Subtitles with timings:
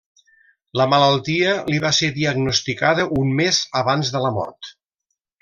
[0.79, 4.73] La malaltia li va ser diagnosticada un mes abans de la mort.